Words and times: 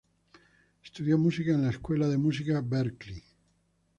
Estudió 0.83 1.15
música 1.19 1.51
en 1.53 1.61
la 1.61 1.69
Escuela 1.69 2.07
de 2.07 2.17
Música 2.17 2.59
Berklee. 2.65 3.23